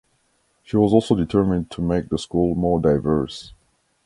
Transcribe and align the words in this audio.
She 0.63 0.77
was 0.77 0.93
also 0.93 1.13
determined 1.13 1.69
to 1.69 1.81
make 1.83 2.09
the 2.09 2.17
school 2.17 2.55
more 2.55 2.81
diverse. 2.81 3.53